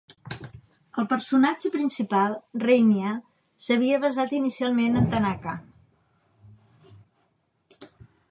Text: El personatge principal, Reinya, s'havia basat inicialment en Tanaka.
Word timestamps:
El 1.01 1.07
personatge 1.09 1.69
principal, 1.73 2.31
Reinya, 2.63 3.11
s'havia 3.65 3.99
basat 4.07 4.33
inicialment 4.37 4.97
en 5.01 5.13
Tanaka. 5.13 5.53